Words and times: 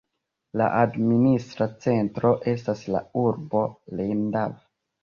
La 0.61 0.69
administra 0.77 1.67
centro 1.85 2.35
estas 2.55 2.85
la 2.97 3.07
urbo 3.27 3.67
Lendava. 4.03 4.65